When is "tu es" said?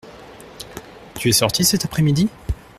1.19-1.31